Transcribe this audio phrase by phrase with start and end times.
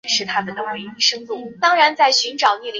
[0.03, 1.53] 与其他沿海地区不同。